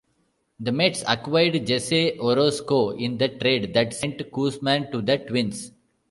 [0.59, 5.73] The Mets acquired Jesse Orosco in the trade that sent Koosman to the Twins.